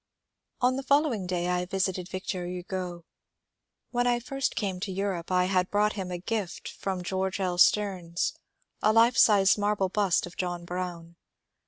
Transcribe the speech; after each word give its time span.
On 0.61 0.77
the 0.77 0.81
following 0.81 1.27
day 1.27 1.47
I 1.47 1.67
visited 1.67 2.09
Victor 2.09 2.47
Hugo. 2.47 3.05
When 3.91 4.07
I 4.07 4.19
first 4.19 4.55
came 4.55 4.79
to 4.79 4.91
Europe 4.91 5.31
I 5.31 5.45
had 5.45 5.69
brought 5.69 5.93
him 5.93 6.11
as 6.11 6.15
a 6.15 6.21
gift 6.21 6.67
from 6.69 7.03
George 7.03 7.39
L. 7.39 7.59
Steams 7.59 8.33
a 8.81 8.91
life 8.93 9.15
size 9.15 9.59
marble 9.59 9.89
bust 9.89 10.25
of 10.25 10.35
John 10.35 10.65
Brown. 10.65 11.17